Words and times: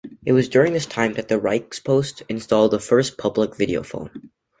It 0.25 0.31
was 0.31 0.49
during 0.49 0.73
this 0.73 0.87
time 0.87 1.13
that 1.13 1.27
the 1.27 1.39
Reichspost 1.39 2.23
installed 2.27 2.71
the 2.71 2.79
first 2.79 3.19
public 3.19 3.51
videophone. 3.51 4.31